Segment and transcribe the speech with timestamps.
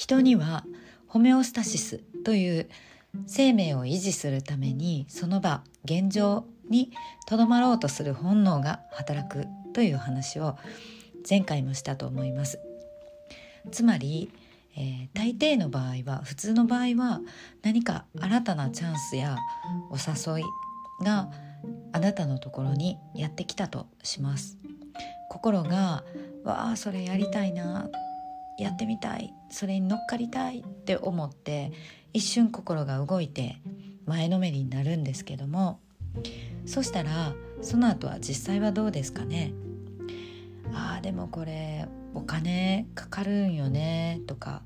[0.00, 0.64] 人には
[1.08, 2.70] ホメオスタシスという
[3.26, 6.90] 生命を維持するためにその場現状に
[7.26, 9.44] とどまろうとする本能が働く
[9.74, 10.56] という話を
[11.28, 12.58] 前回もしたと思います。
[13.72, 14.30] つまり、
[14.74, 17.20] えー、大抵の場合は普通の場合は
[17.60, 19.36] 何か新たなチャンスや
[19.90, 20.44] お誘い
[21.04, 21.30] が
[21.92, 24.56] あなたのところにやってきたとします。
[25.28, 26.04] 心が
[26.42, 27.90] 「わあそれやりたいな
[28.62, 31.72] やってみたいそれに乗っかりたい」って思って
[32.12, 33.60] 一瞬心が動いて
[34.06, 35.80] 前のめりになるんですけども
[36.66, 39.52] そしたらその後は実際はどうですかね。
[40.72, 44.62] あーでもこれお金かかるんよねとか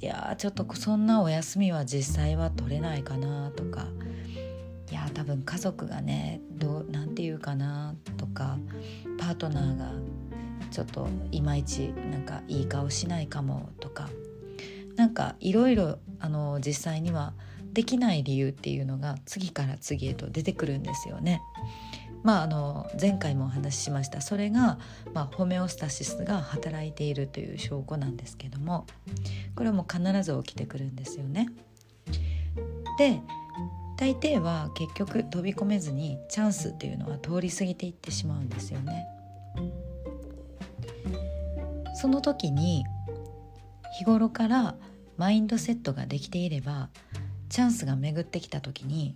[0.00, 3.86] いやちょっとそんなお休みは実際は取れないかなとか
[4.90, 8.58] いや多分家族がねどうなんて言うかなとか
[9.18, 9.92] パートナーが
[10.72, 14.08] ちょっといまいちなんかいい顔しないかもとか
[14.96, 15.98] なんかいろいろ
[16.64, 17.34] 実際には
[17.72, 21.40] できない理由っていうのが次から次へと出てくるんですよね。
[22.22, 24.78] まあ、あの前回もお話ししましたそれが、
[25.12, 28.86] まあ、ホメオスタシスが働いているという証拠なんですけども
[29.56, 31.48] これも必ず起きてくるんですよね。
[32.96, 33.20] で
[33.96, 39.06] 大抵は結局飛び込めずにチャンスっていうのは通り過ぎていってしまうんですよね。
[42.02, 42.84] その時に
[43.96, 44.74] 日頃から
[45.18, 46.88] マインドセットができていれば
[47.48, 49.14] チャンスが巡ってきた時に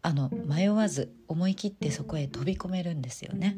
[0.00, 3.56] あの迷わず思い切ってそこへ飛び込めるんですよね。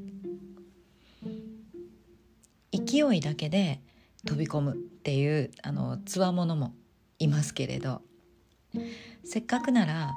[2.73, 3.83] 勢いだけで
[4.25, 6.75] 飛び込むっていうあのつわものも
[7.19, 8.01] いますけれど
[9.23, 10.15] せっかくなら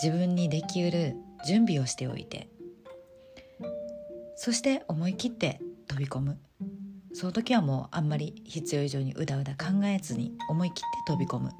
[0.00, 2.48] 自分にできうる準備をしておいて
[4.36, 6.38] そして思い切って飛び込む
[7.14, 11.50] その時はもうあんまり必要以上にうだうだ考えずに思い切って飛び込む。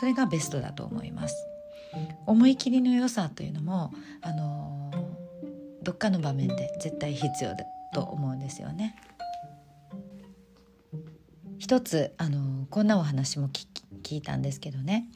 [0.00, 1.36] それがベストだと思います。
[2.26, 4.90] 思い切りの良さというのもあの
[5.82, 8.96] どっかの場面で絶対必要だと思うんですよね。
[11.58, 15.08] 一つあのこんなお話も聞いたんですけどね。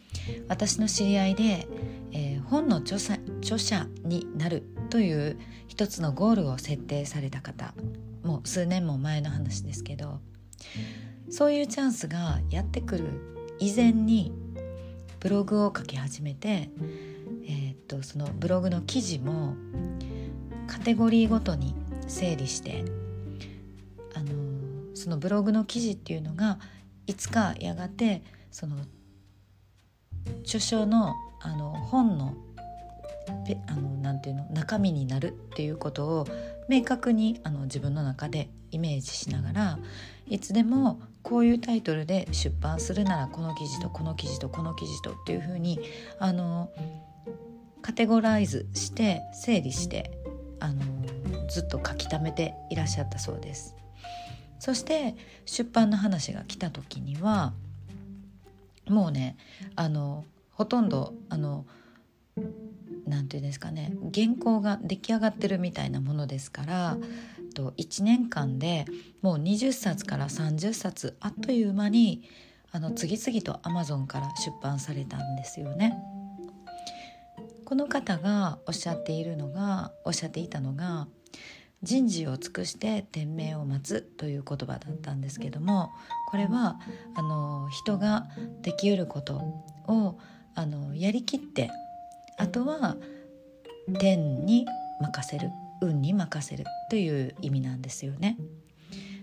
[0.48, 1.66] 私の知り合いで、
[2.12, 7.74] えー、本の著者著者になるという一つのゴールを設定された方。
[8.22, 10.20] もう数年も前の話ですけど
[11.30, 14.32] そういうチャンスがやってくる以前に
[15.20, 16.70] ブログを書き始めて、
[17.46, 19.54] えー、っとそのブログの記事も
[20.66, 21.74] カテゴリーごとに
[22.08, 22.84] 整理して
[24.14, 26.58] あのそのブログの記事っていうのが
[27.06, 28.76] いつかやがてその
[30.42, 32.34] 著書のあの本の
[33.66, 36.26] あのなんていうの中身になるっていうことを
[36.68, 39.78] 明確にあの自分の中でイメージしながら
[40.28, 45.80] いつでもこういうタイトルで出版するならこの記事とこの記事とこの記事とっていうふうに
[46.18, 46.70] あの
[47.82, 50.10] カテゴライズして整理して
[50.60, 50.82] あの
[51.48, 53.74] ずっと書き溜めていらっしゃったそうです。
[54.58, 55.16] そして
[55.46, 57.54] 出版の話が来た時には
[58.88, 59.36] もうね
[59.74, 61.64] あのほとんどあの
[63.10, 66.96] 何て言うんですかね原稿が出来上がってるみたいなものですから
[67.54, 68.86] と1年間で
[69.22, 72.22] もう20冊から30冊あっという間に
[72.72, 76.00] あの次々と Amazon から出版されたんですよね。
[77.64, 81.06] この方がおっしゃっているのがおっしゃっていたのが
[81.82, 85.90] 人事を尽くして天命を待つという言葉だったんですけども
[86.28, 86.80] これは
[87.14, 88.26] あの人が
[88.62, 89.36] できうること
[89.86, 90.18] を
[90.56, 91.70] あのやりきって
[92.40, 92.96] あとは
[93.98, 94.66] 天に
[95.00, 95.50] 任せる
[95.82, 98.38] 運に任せるという意味なんですよね。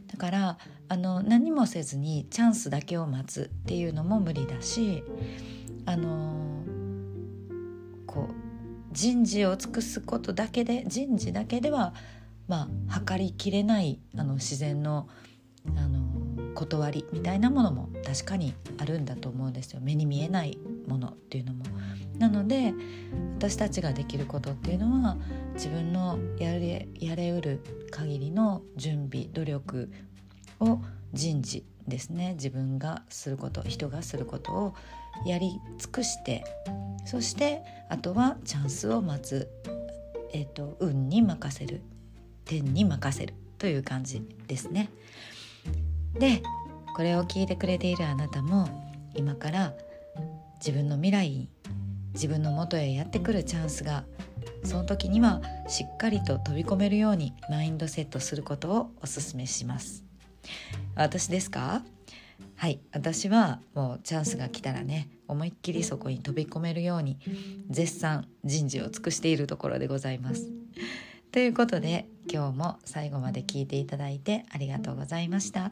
[0.08, 0.58] だから
[0.88, 5.04] あの何もせずにチャンスだけを待つっていうのも無理だし
[5.86, 6.64] あの
[8.06, 8.34] こう
[8.92, 11.94] 人事を尽くすことだけで人事だけでは
[12.48, 15.10] まあ測りきれないあの自然の
[15.75, 16.08] あの
[16.54, 21.66] 断りみたいなものも確かにあるんだと思うんですよ目に見えないものっていうのも。
[22.18, 22.74] なので
[23.38, 25.18] 私たちができることっていうのは
[25.54, 27.62] 自分のやれやれうる
[27.92, 29.92] 限りの準備努力
[30.60, 30.80] を
[31.13, 34.75] 人事ですね自分がすること人がすることを
[35.25, 36.44] やり尽くして
[37.06, 39.48] そしてあとはチャンスを待つ、
[40.34, 41.81] えーと、と運に任せる
[42.45, 44.89] 天に任せるという感じですね。
[46.13, 46.42] で
[46.95, 48.68] これを聞いてくれているあなたも
[49.13, 49.74] 今から
[50.60, 51.50] 自分の未来
[52.14, 54.04] 自分の元へやってくるチャンスが
[54.64, 60.04] その時にはしっかりと飛び込めるようにマインドセットすることをおすすめします
[60.96, 61.84] 私ですか？
[62.56, 67.20] はい私はもうチャンスが来たらね思いっきりそこに飛び込めるように
[67.70, 70.50] 絶賛人事を尽くしているところでございます。
[71.31, 75.72] ということで今日も最後まで聞いていただいてありがとうございました。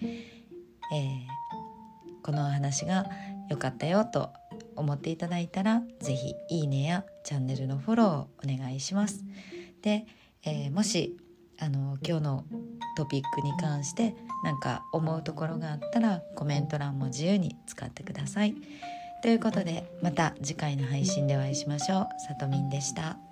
[0.00, 1.26] えー、
[2.22, 3.04] このお話が
[3.52, 4.30] 良かったよと
[4.76, 9.24] 思っていただいたら是非いいねやチャンネルのフォローをお願いします。
[9.82, 10.06] で、
[10.44, 11.16] えー、もし
[11.58, 12.44] あの今日の
[12.96, 18.54] トピックに関してなんか思うところがあったらコメント欄も自由に使ってください。
[19.22, 22.08] ということでまた次回の配信でお会いしましょう。
[22.26, 23.31] さとみんでした。